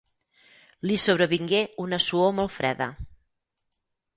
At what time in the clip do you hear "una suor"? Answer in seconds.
1.85-2.35